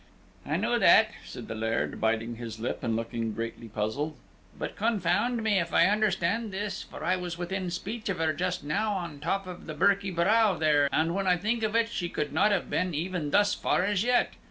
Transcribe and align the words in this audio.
"I 0.47 0.57
know 0.57 0.79
that," 0.79 1.11
said 1.25 1.47
the 1.47 1.53
Laird, 1.53 2.01
biting 2.01 2.37
his 2.37 2.59
lip 2.59 2.79
and 2.81 2.95
looking 2.95 3.33
greatly 3.35 3.67
puzzled; 3.67 4.17
"but 4.57 4.75
confound 4.75 5.43
me 5.43 5.59
if 5.59 5.75
I 5.75 5.85
understand 5.85 6.51
this; 6.51 6.81
for 6.81 7.03
I 7.03 7.15
was 7.15 7.37
within 7.37 7.69
speech 7.69 8.09
of 8.09 8.17
her 8.17 8.33
just 8.33 8.63
now 8.63 8.93
on 8.93 9.19
the 9.19 9.23
top 9.23 9.45
of 9.45 9.67
the 9.67 9.75
Birky 9.75 10.09
Brow 10.09 10.57
there, 10.57 10.89
and, 10.91 11.13
when 11.13 11.27
I 11.27 11.37
think 11.37 11.61
of 11.61 11.75
it, 11.75 11.87
she 11.87 12.09
could 12.09 12.33
not 12.33 12.51
have 12.51 12.67
been 12.67 12.95
even 12.95 13.29
thus 13.29 13.53
far 13.53 13.83
as 13.85 14.03
yet. 14.03 14.31